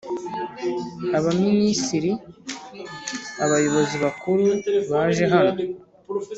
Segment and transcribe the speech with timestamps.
[1.17, 2.11] Abaminisiri
[3.45, 4.45] Abayobozi Bakuru
[4.89, 5.59] baje hano